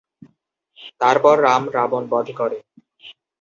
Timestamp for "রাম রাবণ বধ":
1.41-2.27